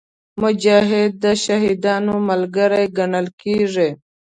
[0.41, 3.89] مجاهد د شهیدانو ملګری ګڼل کېږي.